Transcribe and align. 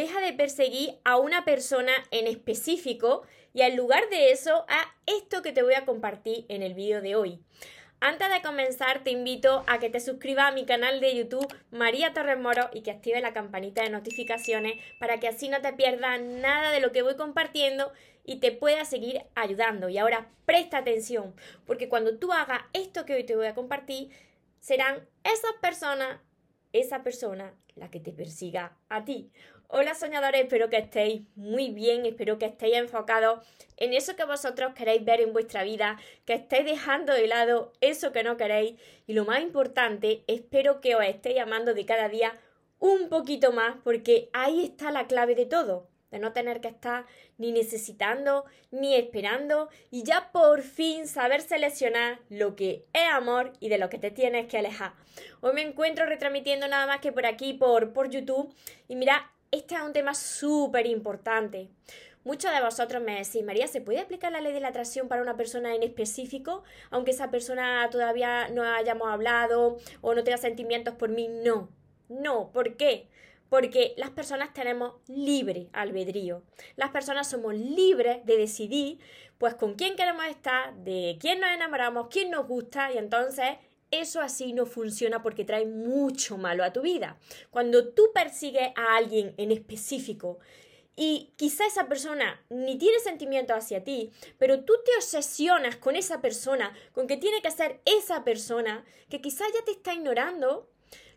deja 0.00 0.20
de 0.20 0.32
perseguir 0.32 0.98
a 1.04 1.16
una 1.16 1.44
persona 1.44 1.92
en 2.12 2.28
específico 2.28 3.22
y 3.52 3.62
en 3.62 3.76
lugar 3.76 4.08
de 4.10 4.30
eso 4.30 4.64
a 4.68 4.94
esto 5.06 5.42
que 5.42 5.50
te 5.50 5.64
voy 5.64 5.74
a 5.74 5.84
compartir 5.84 6.46
en 6.48 6.62
el 6.62 6.74
vídeo 6.74 7.02
de 7.02 7.16
hoy. 7.16 7.40
Antes 7.98 8.30
de 8.30 8.40
comenzar, 8.42 9.02
te 9.02 9.10
invito 9.10 9.64
a 9.66 9.80
que 9.80 9.90
te 9.90 9.98
suscribas 9.98 10.52
a 10.52 10.54
mi 10.54 10.66
canal 10.66 11.00
de 11.00 11.16
YouTube 11.16 11.52
María 11.72 12.12
Torres 12.12 12.38
Moro 12.38 12.70
y 12.72 12.82
que 12.82 12.92
active 12.92 13.20
la 13.20 13.32
campanita 13.32 13.82
de 13.82 13.90
notificaciones 13.90 14.74
para 15.00 15.18
que 15.18 15.26
así 15.26 15.48
no 15.48 15.60
te 15.60 15.72
pierdas 15.72 16.20
nada 16.20 16.70
de 16.70 16.78
lo 16.78 16.92
que 16.92 17.02
voy 17.02 17.16
compartiendo 17.16 17.90
y 18.24 18.36
te 18.36 18.52
pueda 18.52 18.84
seguir 18.84 19.22
ayudando. 19.34 19.88
Y 19.88 19.98
ahora 19.98 20.30
presta 20.44 20.78
atención, 20.78 21.34
porque 21.66 21.88
cuando 21.88 22.18
tú 22.18 22.32
hagas 22.32 22.60
esto 22.72 23.04
que 23.04 23.14
hoy 23.14 23.24
te 23.24 23.34
voy 23.34 23.46
a 23.46 23.56
compartir, 23.56 24.10
serán 24.60 25.08
esas 25.24 25.54
personas, 25.60 26.20
esa 26.72 27.02
persona 27.02 27.52
la 27.74 27.90
que 27.90 27.98
te 27.98 28.12
persiga 28.12 28.76
a 28.88 29.04
ti. 29.04 29.32
Hola 29.70 29.94
soñadores, 29.94 30.44
espero 30.44 30.70
que 30.70 30.78
estéis 30.78 31.20
muy 31.36 31.68
bien, 31.68 32.06
espero 32.06 32.38
que 32.38 32.46
estéis 32.46 32.76
enfocados 32.78 33.46
en 33.76 33.92
eso 33.92 34.16
que 34.16 34.24
vosotros 34.24 34.72
queréis 34.74 35.04
ver 35.04 35.20
en 35.20 35.34
vuestra 35.34 35.62
vida, 35.62 35.98
que 36.24 36.32
estéis 36.32 36.64
dejando 36.64 37.12
de 37.12 37.26
lado 37.26 37.74
eso 37.82 38.10
que 38.10 38.22
no 38.22 38.38
queréis 38.38 38.80
y 39.06 39.12
lo 39.12 39.26
más 39.26 39.42
importante, 39.42 40.24
espero 40.26 40.80
que 40.80 40.96
os 40.96 41.04
estéis 41.04 41.40
amando 41.40 41.74
de 41.74 41.84
cada 41.84 42.08
día 42.08 42.32
un 42.78 43.10
poquito 43.10 43.52
más 43.52 43.76
porque 43.84 44.30
ahí 44.32 44.64
está 44.64 44.90
la 44.90 45.06
clave 45.06 45.34
de 45.34 45.44
todo 45.44 45.86
de 46.10 46.18
no 46.18 46.32
tener 46.32 46.62
que 46.62 46.68
estar 46.68 47.04
ni 47.36 47.52
necesitando 47.52 48.46
ni 48.70 48.94
esperando 48.94 49.68
y 49.90 50.02
ya 50.02 50.32
por 50.32 50.62
fin 50.62 51.06
saber 51.06 51.42
seleccionar 51.42 52.20
lo 52.30 52.56
que 52.56 52.86
es 52.94 53.08
amor 53.12 53.52
y 53.60 53.68
de 53.68 53.76
lo 53.76 53.90
que 53.90 53.98
te 53.98 54.10
tienes 54.10 54.46
que 54.46 54.56
alejar. 54.56 54.94
Hoy 55.42 55.52
me 55.52 55.60
encuentro 55.60 56.06
retransmitiendo 56.06 56.66
nada 56.68 56.86
más 56.86 57.00
que 57.00 57.12
por 57.12 57.26
aquí, 57.26 57.52
por, 57.52 57.92
por 57.92 58.08
YouTube 58.08 58.54
y 58.88 58.96
mira, 58.96 59.30
este 59.50 59.74
es 59.74 59.80
un 59.80 59.92
tema 59.92 60.14
súper 60.14 60.86
importante. 60.86 61.68
Muchos 62.24 62.52
de 62.52 62.60
vosotros 62.60 63.02
me 63.02 63.14
decís, 63.16 63.42
María, 63.42 63.68
¿se 63.68 63.80
puede 63.80 64.00
aplicar 64.00 64.32
la 64.32 64.40
ley 64.40 64.52
de 64.52 64.60
la 64.60 64.68
atracción 64.68 65.08
para 65.08 65.22
una 65.22 65.36
persona 65.36 65.74
en 65.74 65.82
específico, 65.82 66.62
aunque 66.90 67.12
esa 67.12 67.30
persona 67.30 67.88
todavía 67.90 68.48
no 68.48 68.62
hayamos 68.62 69.08
hablado 69.08 69.78
o 70.02 70.14
no 70.14 70.24
tenga 70.24 70.36
sentimientos 70.36 70.94
por 70.94 71.08
mí? 71.08 71.28
No, 71.28 71.70
no, 72.08 72.50
¿por 72.52 72.76
qué? 72.76 73.08
Porque 73.48 73.94
las 73.96 74.10
personas 74.10 74.52
tenemos 74.52 74.94
libre 75.06 75.68
albedrío. 75.72 76.42
Las 76.76 76.90
personas 76.90 77.30
somos 77.30 77.54
libres 77.54 78.26
de 78.26 78.36
decidir, 78.36 78.98
pues, 79.38 79.54
con 79.54 79.74
quién 79.74 79.96
queremos 79.96 80.26
estar, 80.26 80.74
de 80.74 81.16
quién 81.18 81.40
nos 81.40 81.50
enamoramos, 81.50 82.08
quién 82.10 82.30
nos 82.30 82.46
gusta, 82.46 82.92
y 82.92 82.98
entonces 82.98 83.56
eso 83.90 84.20
así 84.20 84.52
no 84.52 84.66
funciona 84.66 85.22
porque 85.22 85.44
trae 85.44 85.66
mucho 85.66 86.36
malo 86.36 86.64
a 86.64 86.72
tu 86.72 86.82
vida. 86.82 87.18
Cuando 87.50 87.88
tú 87.88 88.10
persigues 88.14 88.70
a 88.76 88.96
alguien 88.96 89.34
en 89.36 89.50
específico 89.50 90.38
y 90.96 91.32
quizá 91.36 91.66
esa 91.66 91.88
persona 91.88 92.44
ni 92.50 92.76
tiene 92.76 92.98
sentimientos 92.98 93.56
hacia 93.56 93.84
ti, 93.84 94.10
pero 94.36 94.64
tú 94.64 94.74
te 94.84 94.90
obsesionas 94.96 95.76
con 95.76 95.96
esa 95.96 96.20
persona, 96.20 96.74
con 96.92 97.06
que 97.06 97.16
tiene 97.16 97.40
que 97.40 97.50
ser 97.50 97.80
esa 97.84 98.24
persona, 98.24 98.84
que 99.08 99.20
quizá 99.20 99.44
ya 99.54 99.64
te 99.64 99.70
está 99.70 99.94
ignorando, 99.94 100.68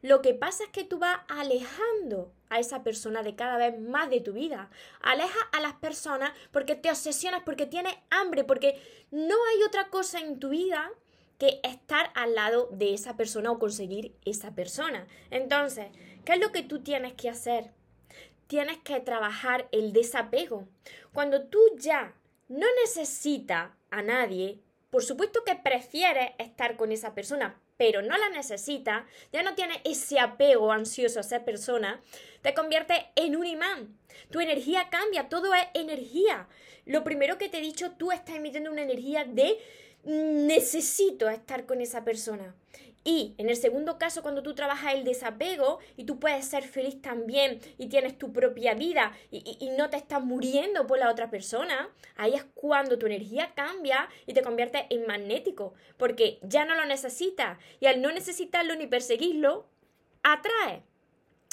lo 0.02 0.22
que 0.22 0.34
pasa 0.34 0.64
es 0.64 0.70
que 0.70 0.84
tú 0.84 0.98
vas 0.98 1.20
alejando 1.28 2.32
a 2.50 2.60
esa 2.60 2.84
persona 2.84 3.24
de 3.24 3.36
cada 3.36 3.58
vez 3.58 3.80
más 3.80 4.10
de 4.10 4.20
tu 4.20 4.34
vida. 4.34 4.70
Aleja 5.02 5.40
a 5.52 5.62
las 5.62 5.74
personas 5.74 6.32
porque 6.52 6.76
te 6.76 6.90
obsesionas, 6.90 7.44
porque 7.44 7.66
tienes 7.66 7.96
hambre, 8.10 8.44
porque 8.44 8.82
no 9.12 9.36
hay 9.36 9.64
otra 9.64 9.90
cosa 9.90 10.20
en 10.20 10.40
tu 10.40 10.50
vida 10.50 10.92
que 11.42 11.60
estar 11.64 12.12
al 12.14 12.36
lado 12.36 12.70
de 12.72 12.94
esa 12.94 13.18
persona 13.18 13.52
o 13.52 13.58
conseguir 13.58 14.16
esa 14.26 14.54
persona. 14.54 15.08
Entonces, 15.32 15.88
¿qué 16.24 16.34
es 16.34 16.40
lo 16.40 16.52
que 16.52 16.62
tú 16.62 16.84
tienes 16.84 17.14
que 17.14 17.30
hacer? 17.30 17.72
Tienes 18.46 18.78
que 18.78 19.00
trabajar 19.00 19.68
el 19.72 19.92
desapego. 19.92 20.68
Cuando 21.14 21.48
tú 21.48 21.60
ya 21.78 22.14
no 22.48 22.68
necesitas 22.84 23.72
a 23.90 24.04
nadie, 24.04 24.60
por 24.92 25.04
supuesto 25.04 25.44
que 25.44 25.56
prefieres 25.56 26.30
estar 26.38 26.78
con 26.78 26.92
esa 26.92 27.16
persona, 27.16 27.60
pero 27.76 28.04
no 28.04 28.16
la 28.16 28.30
necesitas, 28.30 29.06
ya 29.34 29.42
no 29.42 29.56
tienes 29.56 29.80
ese 29.84 30.20
apego 30.20 30.72
ansioso 30.72 31.18
a 31.18 31.22
esa 31.22 31.44
persona, 31.44 32.04
te 32.44 32.54
convierte 32.54 33.08
en 33.16 33.36
un 33.36 33.48
imán. 33.48 33.98
Tu 34.30 34.42
energía 34.42 34.90
cambia, 34.92 35.28
todo 35.28 35.56
es 35.56 35.66
energía. 35.74 36.48
Lo 36.86 37.04
primero 37.04 37.40
que 37.40 37.50
te 37.50 37.58
he 37.58 37.62
dicho, 37.62 37.94
tú 37.94 38.12
estás 38.12 38.36
emitiendo 38.36 38.70
una 38.70 38.84
energía 38.84 39.26
de 39.26 39.58
necesito 40.04 41.30
estar 41.30 41.66
con 41.66 41.82
esa 41.82 42.04
persona. 42.04 42.56
Y 43.04 43.34
en 43.40 43.50
el 43.50 43.56
segundo 43.56 43.98
caso, 43.98 44.22
cuando 44.22 44.44
tú 44.44 44.54
trabajas 44.54 44.94
el 44.94 45.04
desapego 45.04 45.80
y 45.98 46.04
tú 46.04 46.20
puedes 46.20 46.46
ser 46.46 46.64
feliz 46.64 47.02
también 47.02 47.60
y 47.80 47.88
tienes 47.88 48.18
tu 48.18 48.32
propia 48.32 48.76
vida 48.76 49.12
y, 49.32 49.72
no 49.78 49.90
te 49.90 49.98
estás 49.98 50.24
muriendo 50.24 50.86
por 50.86 51.00
la 51.00 51.10
otra 51.10 51.32
persona, 51.32 51.90
ahí 52.16 52.36
es 52.36 52.44
cuando 52.54 53.00
tu 53.00 53.08
energía 53.08 53.54
cambia 53.56 54.08
y 54.28 54.34
te 54.34 54.44
convierte 54.44 54.86
en 54.92 55.08
magnético, 55.08 55.74
porque 55.98 56.38
ya 56.44 56.66
no 56.66 56.76
lo 56.76 56.86
necesitas 56.86 57.58
y 57.80 57.88
al 57.88 58.02
no 58.02 58.12
necesitarlo 58.12 58.76
ni 58.76 58.86
perseguirlo, 58.86 59.66
atrae. 60.22 60.84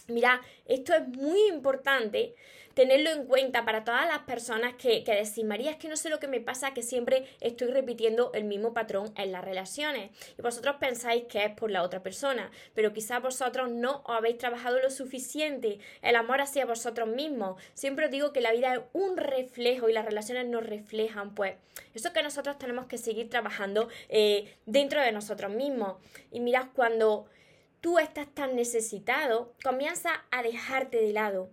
Mira, 0.09 0.41
esto 0.65 0.95
es 0.95 1.07
muy 1.07 1.49
importante 1.49 2.35
tenerlo 2.73 3.11
en 3.11 3.27
cuenta 3.27 3.67
para 3.67 3.85
todas 3.85 4.07
las 4.07 4.21
personas 4.21 4.75
que, 4.75 5.05
que 5.05 5.13
decís, 5.13 5.45
María, 5.45 5.73
es 5.73 5.77
que 5.77 5.89
no 5.89 5.97
sé 5.97 6.09
lo 6.09 6.19
que 6.19 6.29
me 6.29 6.41
pasa, 6.41 6.73
que 6.73 6.83
siempre 6.83 7.27
estoy 7.41 7.73
repitiendo 7.73 8.31
el 8.33 8.45
mismo 8.45 8.73
patrón 8.73 9.13
en 9.17 9.33
las 9.33 9.45
relaciones. 9.45 10.11
Y 10.39 10.41
vosotros 10.41 10.77
pensáis 10.81 11.25
que 11.25 11.45
es 11.45 11.51
por 11.51 11.71
la 11.71 11.83
otra 11.83 12.03
persona, 12.03 12.51
pero 12.75 12.95
quizás 12.95 13.21
vosotros 13.21 13.69
no 13.71 14.03
os 14.07 14.17
habéis 14.17 14.39
trabajado 14.39 14.81
lo 14.81 14.91
suficiente. 14.91 15.79
El 16.01 16.17
amor 16.17 16.41
hacia 16.41 16.65
vosotros 16.65 17.09
mismos. 17.09 17.61
Siempre 17.75 18.07
os 18.07 18.11
digo 18.11 18.33
que 18.33 18.41
la 18.41 18.53
vida 18.53 18.75
es 18.77 18.81
un 18.95 19.19
reflejo 19.19 19.91
y 19.91 19.93
las 19.93 20.07
relaciones 20.07 20.47
nos 20.47 20.65
reflejan, 20.65 21.35
pues 21.35 21.57
eso 21.95 22.13
que 22.15 22.23
nosotros 22.23 22.59
tenemos 22.59 22.87
que 22.87 22.97
seguir 22.97 23.29
trabajando 23.29 23.89
eh, 24.09 24.55
dentro 24.65 25.03
de 25.03 25.13
nosotros 25.13 25.51
mismos. 25.51 25.97
Y 26.31 26.41
mirad, 26.41 26.69
cuando 26.75 27.27
tú 27.81 27.99
estás 27.99 28.27
tan 28.35 28.57
necesitado, 28.57 29.55
comienza 29.63 30.25
a 30.31 30.43
dejarte 30.43 30.99
de 30.99 31.13
lado 31.13 31.51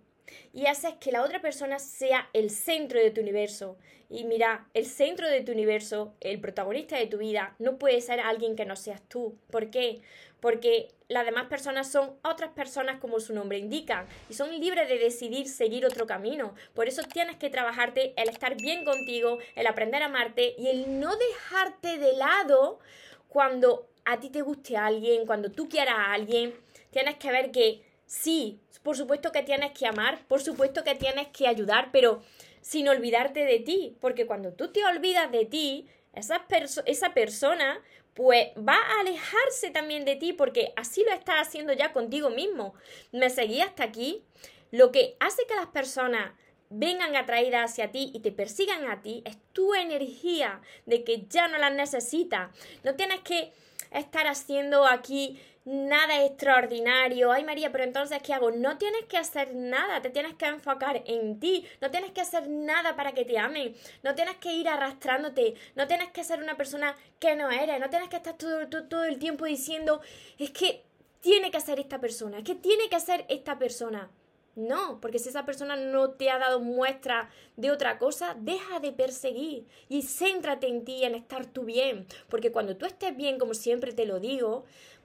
y 0.53 0.65
haces 0.67 0.95
que 0.99 1.11
la 1.11 1.23
otra 1.23 1.41
persona 1.41 1.79
sea 1.79 2.29
el 2.33 2.49
centro 2.49 2.99
de 2.99 3.11
tu 3.11 3.21
universo. 3.21 3.77
Y 4.09 4.23
mira, 4.23 4.67
el 4.73 4.85
centro 4.85 5.27
de 5.27 5.41
tu 5.41 5.51
universo, 5.51 6.13
el 6.21 6.39
protagonista 6.39 6.97
de 6.97 7.07
tu 7.07 7.17
vida, 7.17 7.55
no 7.59 7.77
puede 7.77 8.01
ser 8.01 8.19
alguien 8.19 8.55
que 8.55 8.65
no 8.65 8.75
seas 8.75 9.01
tú. 9.07 9.35
¿Por 9.49 9.71
qué? 9.71 10.01
Porque 10.39 10.89
las 11.07 11.25
demás 11.25 11.47
personas 11.47 11.91
son 11.91 12.15
otras 12.23 12.51
personas 12.51 12.99
como 12.99 13.19
su 13.19 13.33
nombre 13.33 13.57
indica 13.57 14.07
y 14.29 14.33
son 14.35 14.59
libres 14.59 14.87
de 14.87 14.99
decidir 14.99 15.47
seguir 15.47 15.85
otro 15.85 16.05
camino. 16.05 16.53
Por 16.73 16.87
eso 16.87 17.01
tienes 17.03 17.37
que 17.37 17.49
trabajarte 17.49 18.13
el 18.15 18.29
estar 18.29 18.55
bien 18.55 18.85
contigo, 18.85 19.39
el 19.55 19.67
aprender 19.67 20.03
a 20.03 20.07
amarte 20.07 20.55
y 20.57 20.67
el 20.67 20.99
no 20.99 21.15
dejarte 21.15 21.97
de 21.97 22.13
lado 22.13 22.79
cuando 23.27 23.89
a 24.05 24.19
ti 24.19 24.29
te 24.29 24.41
guste 24.41 24.77
a 24.77 24.85
alguien, 24.85 25.25
cuando 25.25 25.51
tú 25.51 25.67
quieras 25.67 25.95
a 25.97 26.13
alguien. 26.13 26.53
Tienes 26.91 27.15
que 27.15 27.31
ver 27.31 27.51
que 27.51 27.83
sí, 28.05 28.59
por 28.83 28.95
supuesto 28.95 29.31
que 29.31 29.43
tienes 29.43 29.71
que 29.71 29.87
amar, 29.87 30.25
por 30.27 30.41
supuesto 30.41 30.83
que 30.83 30.95
tienes 30.95 31.27
que 31.29 31.47
ayudar, 31.47 31.89
pero 31.91 32.21
sin 32.61 32.87
olvidarte 32.87 33.45
de 33.45 33.59
ti, 33.59 33.97
porque 33.99 34.25
cuando 34.25 34.53
tú 34.53 34.71
te 34.71 34.85
olvidas 34.85 35.31
de 35.31 35.45
ti, 35.45 35.87
esa, 36.13 36.45
esa 36.85 37.13
persona 37.13 37.81
pues 38.15 38.47
va 38.57 38.75
a 38.75 39.01
alejarse 39.01 39.71
también 39.71 40.05
de 40.05 40.15
ti 40.15 40.31
porque 40.31 40.71
así 40.77 41.03
lo 41.03 41.11
estás 41.11 41.47
haciendo 41.47 41.73
ya 41.73 41.91
contigo 41.91 42.29
mismo. 42.29 42.73
Me 43.11 43.29
seguí 43.29 43.59
hasta 43.59 43.83
aquí. 43.83 44.23
Lo 44.71 44.91
que 44.91 45.17
hace 45.19 45.45
que 45.47 45.55
las 45.55 45.67
personas 45.67 46.31
vengan 46.69 47.15
atraídas 47.15 47.71
hacia 47.71 47.91
ti 47.91 48.11
y 48.13 48.21
te 48.21 48.31
persigan 48.31 48.89
a 48.89 49.01
ti 49.01 49.21
es 49.25 49.37
tu 49.51 49.75
energía 49.75 50.61
de 50.85 51.03
que 51.03 51.25
ya 51.27 51.47
no 51.49 51.57
las 51.57 51.73
necesitas. 51.73 52.49
No 52.83 52.95
tienes 52.95 53.19
que 53.19 53.51
estar 53.99 54.27
haciendo 54.27 54.85
aquí 54.85 55.39
nada 55.65 56.23
extraordinario. 56.23 57.31
Ay 57.31 57.43
María, 57.43 57.71
pero 57.71 57.83
entonces 57.83 58.21
¿qué 58.21 58.33
hago? 58.33 58.51
No 58.51 58.77
tienes 58.77 59.05
que 59.05 59.17
hacer 59.17 59.55
nada, 59.55 60.01
te 60.01 60.11
tienes 60.11 60.35
que 60.35 60.45
enfocar 60.45 61.03
en 61.05 61.39
ti, 61.39 61.65
no 61.81 61.89
tienes 61.91 62.11
que 62.11 62.21
hacer 62.21 62.47
nada 62.47 62.95
para 62.95 63.13
que 63.13 63.25
te 63.25 63.37
amen, 63.37 63.75
no 64.03 64.15
tienes 64.15 64.35
que 64.37 64.53
ir 64.53 64.69
arrastrándote, 64.69 65.55
no 65.75 65.87
tienes 65.87 66.11
que 66.11 66.23
ser 66.23 66.41
una 66.41 66.55
persona 66.55 66.95
que 67.19 67.35
no 67.35 67.49
eres, 67.49 67.79
no 67.79 67.89
tienes 67.89 68.09
que 68.09 68.17
estar 68.17 68.37
todo, 68.37 68.67
todo, 68.67 69.05
el 69.05 69.17
tiempo 69.17 69.45
diciendo, 69.45 70.01
es 70.37 70.51
que 70.51 70.83
tiene 71.21 71.49
que 71.49 71.59
ser 71.59 71.79
esta 71.79 71.99
persona, 71.99 72.37
es 72.37 72.43
que 72.43 72.55
tiene 72.55 72.87
que 72.87 72.99
ser 72.99 73.25
esta 73.29 73.57
persona. 73.57 74.09
No, 74.55 75.01
porque 75.01 75.19
si 75.19 75.27
esa 75.27 75.45
persona 75.45 75.75
no 75.75 76.11
te 76.11 76.29
ha 76.29 76.39
dado 76.39 76.61
muestra 76.61 77.29
de 77.57 77.71
otra 77.71 77.99
cosa, 77.99 78.37
deja 78.39 78.79
de 78.79 78.93
perseguir 78.93 79.67
y 79.89 80.03
céntrate 80.03 80.67
en 80.67 80.85
ti, 80.85 81.03
en 81.03 81.13
estar 81.13 81.45
tú 81.45 81.65
bien. 81.65 82.07
Porque 82.29 82.53
cuando 82.53 82.77
tú 82.77 82.85
estés 82.85 83.17
bien, 83.17 83.37
como 83.37 83.53
siempre 83.53 83.91
te 83.91 84.05
lo 84.05 84.21
digo, 84.21 84.63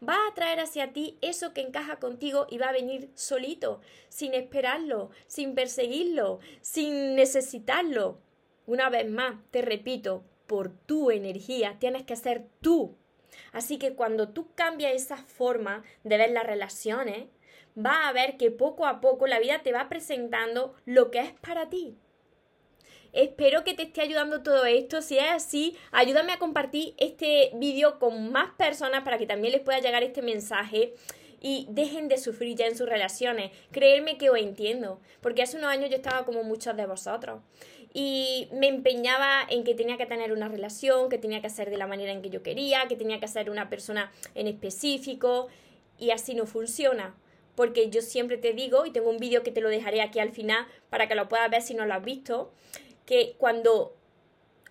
va 0.08 0.14
a 0.28 0.34
traer 0.34 0.60
hacia 0.60 0.92
ti 0.92 1.18
eso 1.20 1.52
que 1.52 1.62
encaja 1.62 1.98
contigo 1.98 2.46
y 2.48 2.58
va 2.58 2.68
a 2.68 2.72
venir 2.72 3.10
solito, 3.14 3.80
sin 4.08 4.34
esperarlo, 4.34 5.10
sin 5.26 5.56
perseguirlo, 5.56 6.38
sin 6.60 7.16
necesitarlo. 7.16 8.18
Una 8.66 8.88
vez 8.88 9.10
más, 9.10 9.34
te 9.50 9.62
repito, 9.62 10.22
por 10.46 10.70
tu 10.70 11.10
energía 11.10 11.76
tienes 11.80 12.04
que 12.04 12.14
ser 12.14 12.46
tú. 12.60 12.94
Así 13.52 13.78
que 13.78 13.94
cuando 13.94 14.28
tú 14.28 14.48
cambias 14.54 14.92
esa 14.92 15.16
forma 15.16 15.82
de 16.04 16.18
ver 16.18 16.30
las 16.30 16.46
relaciones, 16.46 17.26
vas 17.82 18.08
a 18.08 18.12
ver 18.12 18.36
que 18.36 18.50
poco 18.50 18.86
a 18.86 19.00
poco 19.00 19.26
la 19.26 19.38
vida 19.38 19.62
te 19.62 19.72
va 19.72 19.88
presentando 19.88 20.74
lo 20.84 21.10
que 21.10 21.20
es 21.20 21.32
para 21.40 21.68
ti. 21.68 21.96
Espero 23.12 23.64
que 23.64 23.74
te 23.74 23.82
esté 23.82 24.02
ayudando 24.02 24.42
todo 24.42 24.64
esto. 24.66 25.02
Si 25.02 25.18
es 25.18 25.30
así, 25.30 25.76
ayúdame 25.90 26.32
a 26.32 26.38
compartir 26.38 26.94
este 26.98 27.50
vídeo 27.54 27.98
con 27.98 28.30
más 28.30 28.52
personas 28.52 29.02
para 29.02 29.18
que 29.18 29.26
también 29.26 29.52
les 29.52 29.62
pueda 29.62 29.80
llegar 29.80 30.02
este 30.02 30.22
mensaje 30.22 30.94
y 31.40 31.66
dejen 31.70 32.08
de 32.08 32.18
sufrir 32.18 32.56
ya 32.56 32.66
en 32.66 32.76
sus 32.76 32.88
relaciones. 32.88 33.50
Creerme 33.72 34.16
que 34.16 34.30
os 34.30 34.38
entiendo, 34.38 35.00
porque 35.20 35.42
hace 35.42 35.56
unos 35.56 35.70
años 35.70 35.90
yo 35.90 35.96
estaba 35.96 36.24
como 36.24 36.44
muchos 36.44 36.76
de 36.76 36.86
vosotros 36.86 37.40
y 37.92 38.48
me 38.52 38.68
empeñaba 38.68 39.42
en 39.48 39.64
que 39.64 39.74
tenía 39.74 39.96
que 39.96 40.06
tener 40.06 40.32
una 40.32 40.48
relación, 40.48 41.08
que 41.08 41.18
tenía 41.18 41.40
que 41.42 41.50
ser 41.50 41.70
de 41.70 41.78
la 41.78 41.86
manera 41.86 42.12
en 42.12 42.22
que 42.22 42.30
yo 42.30 42.42
quería, 42.42 42.86
que 42.88 42.96
tenía 42.96 43.18
que 43.18 43.26
ser 43.26 43.50
una 43.50 43.68
persona 43.68 44.12
en 44.34 44.46
específico 44.46 45.48
y 45.98 46.10
así 46.10 46.34
no 46.34 46.46
funciona. 46.46 47.16
Porque 47.54 47.90
yo 47.90 48.02
siempre 48.02 48.36
te 48.36 48.52
digo, 48.52 48.86
y 48.86 48.92
tengo 48.92 49.10
un 49.10 49.18
vídeo 49.18 49.42
que 49.42 49.50
te 49.50 49.60
lo 49.60 49.68
dejaré 49.68 50.02
aquí 50.02 50.18
al 50.18 50.32
final 50.32 50.66
para 50.88 51.08
que 51.08 51.14
lo 51.14 51.28
puedas 51.28 51.50
ver 51.50 51.62
si 51.62 51.74
no 51.74 51.86
lo 51.86 51.94
has 51.94 52.04
visto, 52.04 52.52
que 53.06 53.34
cuando 53.38 53.96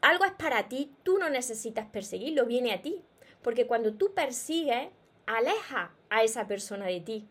algo 0.01 0.25
es 0.25 0.31
para 0.31 0.69
ti, 0.69 0.91
tú 1.03 1.17
no 1.17 1.29
necesitas 1.29 1.87
perseguirlo, 1.87 2.45
viene 2.45 2.73
a 2.73 2.81
ti. 2.81 3.01
Porque 3.41 3.67
cuando 3.67 3.93
tú 3.93 4.13
persigues, 4.13 4.89
aleja 5.25 5.93
a 6.09 6.23
esa 6.23 6.47
persona 6.47 6.85
de 6.85 7.01
ti. 7.01 7.27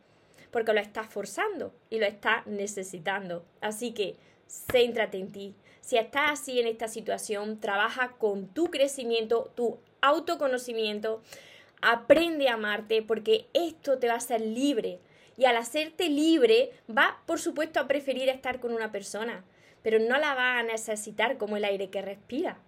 Porque 0.50 0.72
lo 0.72 0.80
estás 0.80 1.06
forzando 1.08 1.74
y 1.90 1.98
lo 1.98 2.06
estás 2.06 2.46
necesitando. 2.46 3.44
Así 3.60 3.92
que 3.92 4.16
céntrate 4.46 5.18
en 5.18 5.32
ti. 5.32 5.54
Si 5.80 5.96
estás 5.96 6.40
así 6.40 6.60
en 6.60 6.66
esta 6.66 6.88
situación, 6.88 7.60
trabaja 7.60 8.16
con 8.18 8.48
tu 8.48 8.70
crecimiento, 8.70 9.50
tu 9.54 9.78
autoconocimiento. 10.00 11.22
Aprende 11.80 12.48
a 12.48 12.54
amarte 12.54 13.02
porque 13.02 13.46
esto 13.52 13.98
te 13.98 14.08
va 14.08 14.14
a 14.14 14.18
hacer 14.18 14.40
libre. 14.40 15.00
Y 15.38 15.46
al 15.46 15.56
hacerte 15.56 16.11
libre, 16.11 16.73
va, 16.90 17.23
por 17.25 17.38
supuesto, 17.40 17.81
a 17.81 17.88
preferir 17.88 18.29
estar 18.29 18.61
con 18.61 18.75
una 18.75 18.93
persona 18.93 19.44
pero 19.82 19.99
no 19.99 20.19
la 20.19 20.35
va 20.35 20.58
a 20.58 20.62
necesitar 20.62 21.38
como 21.38 21.56
el 21.56 21.64
aire 21.64 21.90
que 21.90 22.02
respira. 22.02 22.58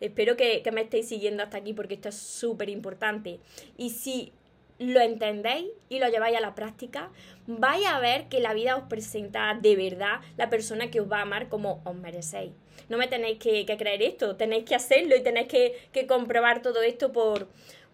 Espero 0.00 0.36
que, 0.36 0.62
me 0.72 0.82
estéis 0.82 1.08
siguiendo 1.08 1.42
hasta 1.42 1.58
aquí 1.58 1.72
porque 1.72 1.94
esto 1.94 2.08
es 2.10 2.16
súper 2.16 2.68
importante. 2.68 3.40
Y 3.76 3.90
si 3.90 4.32
lo 4.78 5.00
entendéis 5.00 5.66
y 5.88 6.00
lo 6.00 6.08
lleváis 6.08 6.36
a 6.36 6.40
la 6.40 6.54
práctica, 6.54 7.10
vais 7.46 7.86
a 7.86 8.00
ver 8.00 8.28
que 8.28 8.40
la 8.40 8.52
vida 8.54 8.76
os 8.76 8.84
presenta 8.84 9.58
de 9.60 9.76
verdad 9.76 10.20
la 10.36 10.50
persona 10.50 10.90
que 10.90 11.00
os 11.00 11.10
va 11.10 11.18
a 11.18 11.22
amar 11.22 11.48
como 11.48 11.80
os 11.84 11.94
merecéis. 11.94 12.52
No 12.88 12.98
me 12.98 13.06
tenéis 13.06 13.38
que, 13.38 13.64
creer 13.78 14.02
esto, 14.02 14.36
tenéis 14.36 14.64
que 14.64 14.74
hacerlo 14.74 15.16
y 15.16 15.22
tenéis 15.22 15.48
que, 15.48 15.88
que 15.92 16.06
comprobar 16.06 16.60
todo 16.60 16.82
esto 16.82 17.12
por, 17.12 17.48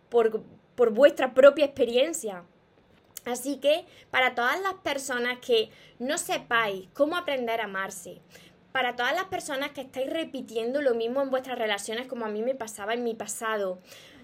por, 0.09 0.43
por 0.75 0.91
vuestra 0.91 1.33
propia 1.33 1.67
experiencia. 1.67 2.45
Así 3.25 3.56
que 3.58 3.84
para 4.11 4.34
todas 4.34 4.61
las 4.61 4.75
personas 4.75 5.38
que 5.38 5.70
no 5.99 6.19
sepáis 6.19 6.88
cómo 6.94 7.17
aprender 7.17 7.61
a 7.61 7.64
amarse, 7.64 8.20
para 8.72 8.96
todas 8.96 9.14
las 9.14 9.25
personas 9.25 9.70
que 9.72 9.82
estáis 9.82 10.11
repitiendo 10.11 10.81
lo 10.81 10.94
mismo 10.94 11.22
en 11.22 11.31
vuestras 11.31 11.58
relaciones 11.58 12.06
como 12.06 12.25
a 12.25 12.28
mí 12.28 12.43
me 12.43 12.55
pasaba 12.55 12.94
en 12.94 13.05
mi 13.05 13.14
pasado, 13.14 13.81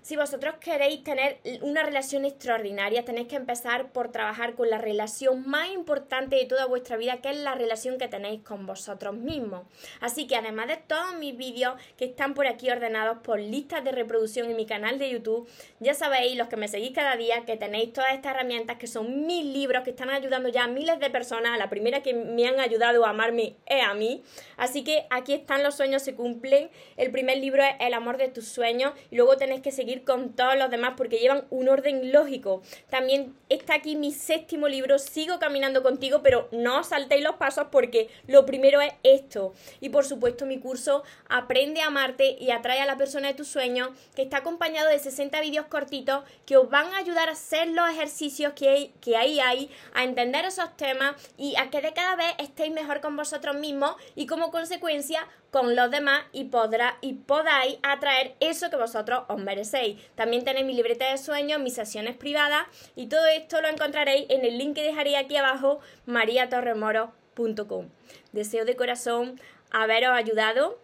si 0.07 0.15
vosotros 0.15 0.55
queréis 0.61 1.03
tener 1.03 1.41
una 1.63 1.83
relación 1.83 2.25
extraordinaria, 2.25 3.05
tenéis 3.05 3.27
que 3.27 3.35
empezar 3.35 3.91
por 3.91 4.13
trabajar 4.13 4.55
con 4.55 4.71
la 4.71 4.79
relación 4.79 5.43
más 5.49 5.71
importante 5.71 6.37
de 6.37 6.45
toda 6.45 6.65
vuestra 6.67 6.97
vida, 6.97 7.21
que 7.21 7.31
es 7.31 7.37
la 7.39 7.57
relación 7.57 7.99
que 7.99 8.07
tenéis 8.07 8.41
con 8.43 8.67
vosotros 8.67 9.17
mismos. 9.17 9.67
Así 10.01 10.29
que 10.29 10.37
además 10.37 10.69
de 10.69 10.77
todos 10.77 11.17
mis 11.19 11.37
vídeos 11.37 11.75
que 11.97 12.05
están 12.05 12.35
por 12.35 12.47
aquí 12.47 12.71
ordenados 12.71 13.19
por 13.19 13.41
listas 13.41 13.83
de 13.83 13.91
reproducción 13.91 14.49
en 14.49 14.55
mi 14.55 14.65
canal 14.65 15.01
de 15.01 15.11
YouTube, 15.11 15.49
ya 15.81 15.93
sabéis, 15.93 16.39
los 16.39 16.47
que 16.47 16.57
me 16.57 16.69
seguís 16.69 16.93
cada 16.93 17.17
día, 17.17 17.45
que 17.45 17.57
tenéis 17.57 17.93
todas 17.93 18.15
estas 18.15 18.37
herramientas 18.37 18.77
que 18.77 18.87
son 18.87 19.27
mis 19.27 19.45
libros 19.45 19.83
que 19.83 19.91
están 19.91 20.11
ayudando 20.11 20.49
ya 20.51 20.63
a 20.63 20.69
miles 20.69 21.01
de 21.01 21.11
personas. 21.11 21.59
La 21.59 21.69
primera 21.69 22.05
que 22.05 22.15
me 22.15 22.47
han 22.47 22.61
ayudado 22.61 23.05
a 23.05 23.11
amarme 23.11 23.57
es 23.67 23.83
a 23.83 23.93
mí. 23.95 24.23
Así 24.57 24.85
que 24.85 25.09
aquí 25.11 25.33
están 25.33 25.65
los 25.65 25.75
sueños 25.75 26.03
se 26.03 26.15
cumplen. 26.15 26.71
El 26.97 27.11
primer 27.11 27.39
libro 27.39 27.65
es 27.65 27.75
El 27.81 27.93
amor 27.93 28.19
de 28.19 28.29
tus 28.29 28.47
sueños 28.47 28.93
y 29.11 29.17
luego 29.17 29.37
tenéis 29.37 29.63
que 29.63 29.73
seguir 29.73 29.96
con 30.05 30.35
todos 30.35 30.57
los 30.57 30.71
demás 30.71 30.95
porque 30.97 31.19
llevan 31.19 31.45
un 31.51 31.69
orden 31.69 32.13
lógico. 32.13 32.63
También 32.91 33.35
está 33.49 33.75
aquí 33.75 33.97
mi 33.97 34.13
séptimo 34.13 34.69
libro, 34.69 34.99
Sigo 34.99 35.39
caminando 35.39 35.83
contigo, 35.83 36.23
pero 36.23 36.49
no 36.53 36.85
saltéis 36.85 37.23
los 37.23 37.37
pasos 37.37 37.67
porque 37.71 38.09
lo 38.27 38.47
primero 38.47 38.81
es 38.81 38.93
esto. 39.03 39.55
Y 39.81 39.89
por 39.91 40.05
supuesto 40.05 40.47
mi 40.47 40.59
curso 40.59 41.03
Aprende 41.29 41.81
a 41.83 41.89
amarte 41.89 42.37
y 42.39 42.51
atrae 42.51 42.81
a 42.81 42.87
la 42.87 42.97
persona 42.97 43.29
de 43.29 43.35
tus 43.35 43.49
sueños, 43.49 43.91
que 44.15 44.23
está 44.23 44.39
acompañado 44.39 44.89
de 44.89 44.99
60 44.99 45.41
vídeos 45.41 45.67
cortitos 45.67 46.25
que 46.45 46.57
os 46.57 46.71
van 46.71 46.87
a 46.95 46.99
ayudar 46.99 47.29
a 47.29 47.33
hacer 47.33 47.69
los 47.69 47.89
ejercicios 47.91 48.53
que, 48.55 48.69
hay, 48.69 48.95
que 49.01 49.17
ahí 49.17 49.41
hay, 49.41 49.71
a 49.95 50.05
entender 50.05 50.45
esos 50.45 50.77
temas 50.77 51.15
y 51.37 51.57
a 51.57 51.71
que 51.71 51.81
de 51.81 51.93
cada 51.93 52.17
vez 52.17 52.35
estéis 52.39 52.73
mejor 52.73 53.01
con 53.01 53.17
vosotros 53.17 53.57
mismos 53.57 53.97
y 54.15 54.27
como 54.27 54.51
consecuencia 54.51 55.27
con 55.51 55.77
los 55.77 55.91
demás 55.91 56.25
y, 56.33 56.45
podrá, 56.45 56.99
y 57.01 57.15
podáis 57.15 57.79
atraer 57.83 58.35
eso 58.41 58.71
que 58.71 58.77
vosotros 58.77 59.25
os 59.29 59.39
merecéis. 59.39 60.01
También 60.15 60.45
tenéis 60.45 60.67
mi 60.67 60.75
libreta 60.75 61.11
de 61.11 61.19
sueños, 61.19 61.61
mis 61.61 61.75
sesiones 61.75 62.17
privadas 62.17 62.67
y 62.95 63.07
todo 63.07 63.27
esto 63.27 63.61
lo 63.61 63.69
encontraréis 63.69 64.27
en 64.29 64.45
el 64.45 64.59
link 64.59 64.75
que 64.75 64.83
dejaré 64.83 65.17
aquí 65.17 65.37
abajo, 65.37 65.81
mariatorremoro.com. 66.07 67.89
Deseo 68.33 68.65
de 68.65 68.77
corazón 68.77 69.41
haberos 69.71 70.11
ayudado. 70.11 70.79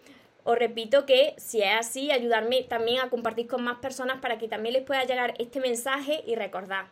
Os 0.45 0.59
repito 0.59 1.07
que 1.07 1.35
si 1.39 1.63
es 1.63 1.73
así, 1.79 2.11
ayudarme 2.11 2.63
también 2.63 3.01
a 3.01 3.11
compartir 3.11 3.47
con 3.47 3.63
más 3.63 3.79
personas 3.79 4.21
para 4.21 4.39
que 4.39 4.49
también 4.49 4.73
les 4.73 4.83
pueda 4.83 5.05
llegar 5.05 5.35
este 5.39 5.61
mensaje 5.61 6.25
y 6.27 6.35
recordad, 6.35 6.87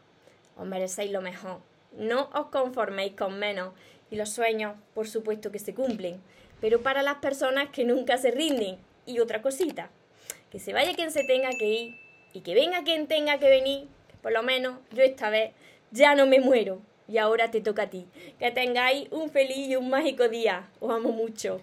os 0.57 0.67
merecéis 0.67 1.11
lo 1.11 1.21
mejor. 1.21 1.59
No 1.93 2.31
os 2.33 2.47
conforméis 2.47 3.15
con 3.15 3.39
menos 3.41 3.75
y 4.11 4.17
los 4.17 4.31
sueños, 4.31 4.77
por 4.95 5.09
supuesto 5.09 5.51
que 5.51 5.59
se 5.59 5.75
cumplen 5.75 6.21
pero 6.61 6.83
para 6.83 7.03
las 7.03 7.17
personas 7.17 7.71
que 7.71 7.85
nunca 7.85 8.19
se 8.19 8.31
rinden. 8.31 8.79
Y 9.07 9.19
otra 9.19 9.43
cosita, 9.43 9.91
que 10.51 10.61
se 10.61 10.73
vaya 10.73 10.95
quien 10.95 11.11
se 11.11 11.25
tenga 11.25 11.51
que 11.51 11.67
ir 11.67 11.97
y 12.33 12.41
que 12.41 12.55
venga 12.55 12.85
quien 12.85 13.07
tenga 13.07 13.39
que 13.39 13.49
venir, 13.49 13.89
por 14.23 14.33
lo 14.33 14.43
menos 14.43 14.79
yo 14.93 15.03
esta 15.03 15.31
vez 15.31 15.53
ya 15.91 16.15
no 16.15 16.27
me 16.27 16.41
muero 16.41 16.81
y 17.09 17.19
ahora 17.19 17.51
te 17.51 17.61
toca 17.61 17.83
a 17.85 17.91
ti. 17.91 18.07
Que 18.39 18.51
tengáis 18.51 19.09
un 19.11 19.31
feliz 19.31 19.69
y 19.69 19.77
un 19.77 19.91
mágico 19.91 20.29
día. 20.29 20.69
Os 20.79 20.93
amo 20.93 21.11
mucho. 21.11 21.61